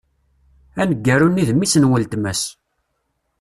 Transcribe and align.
Aneggaru-nni 0.81 1.43
d 1.47 1.49
mmi-s 1.53 1.73
n 1.77 1.87
wletma-s. 1.89 2.43